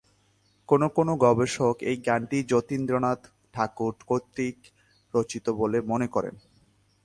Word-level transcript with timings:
কোনও 0.69 0.87
কোনও 0.89 1.13
গবেষক 1.25 1.75
এই 1.83 1.97
গানটি 2.07 2.37
জ্যোতিরিন্দ্রনাথ 2.49 3.21
ঠাকুর 3.53 3.93
কর্তৃক 4.07 4.57
রচিত 5.13 5.45
বলে 5.59 5.77
মনে 5.91 6.07
করেন। 6.07 6.35